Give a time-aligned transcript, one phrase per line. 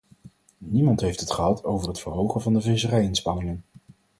[0.57, 3.63] Niemand heeft het gehad over het verhogen van de visserij-inspanningen.